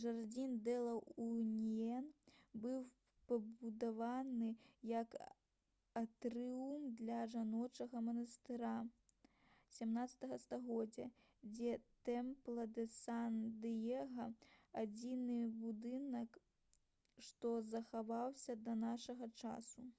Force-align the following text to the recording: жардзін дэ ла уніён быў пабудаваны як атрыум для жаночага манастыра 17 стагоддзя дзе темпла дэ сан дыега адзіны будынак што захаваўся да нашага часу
жардзін 0.00 0.52
дэ 0.66 0.74
ла 0.80 0.90
уніён 1.22 2.04
быў 2.66 2.82
пабудаваны 3.30 4.50
як 4.90 5.16
атрыум 6.00 6.84
для 7.00 7.24
жаночага 7.32 8.02
манастыра 8.08 8.70
17 9.78 10.36
стагоддзя 10.44 11.06
дзе 11.56 11.72
темпла 12.10 12.66
дэ 12.78 12.86
сан 13.00 13.40
дыега 13.66 14.28
адзіны 14.84 15.40
будынак 15.64 16.38
што 17.30 17.56
захаваўся 17.74 18.56
да 18.68 18.78
нашага 18.86 19.32
часу 19.44 19.92